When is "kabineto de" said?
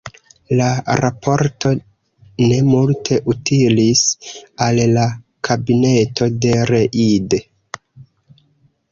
5.49-6.55